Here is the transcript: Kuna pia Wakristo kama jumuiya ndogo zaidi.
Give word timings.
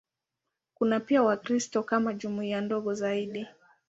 Kuna 0.73 0.99
pia 0.99 1.23
Wakristo 1.23 1.83
kama 1.83 2.13
jumuiya 2.13 2.61
ndogo 2.61 2.93
zaidi. 2.93 3.47